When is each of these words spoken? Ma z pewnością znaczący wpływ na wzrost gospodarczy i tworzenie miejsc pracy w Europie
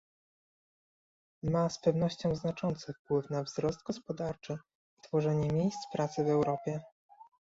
Ma 1.43 1.69
z 1.69 1.79
pewnością 1.81 2.35
znaczący 2.35 2.93
wpływ 2.93 3.29
na 3.29 3.43
wzrost 3.43 3.83
gospodarczy 3.83 4.57
i 4.97 5.01
tworzenie 5.01 5.47
miejsc 5.49 5.77
pracy 5.93 6.23
w 6.23 6.27
Europie 6.29 6.81